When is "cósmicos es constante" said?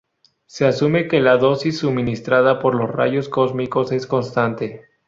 3.29-4.87